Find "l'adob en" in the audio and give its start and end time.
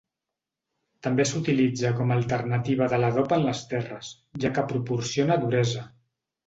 3.03-3.47